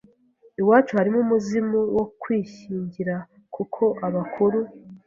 [0.61, 3.15] Iwacu harimo umuzimu wo kwishyingira
[3.55, 4.59] kuko abakuru